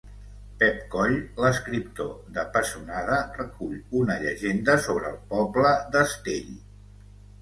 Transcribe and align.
Pep 0.61 0.77
Coll, 0.93 1.17
l'escriptor 1.43 2.09
de 2.37 2.45
Pessonada, 2.55 3.19
recull 3.41 3.77
una 4.03 4.19
llegenda 4.25 4.79
sobre 4.87 5.13
el 5.15 5.21
poble 5.35 5.75
d'Astell. 5.97 6.51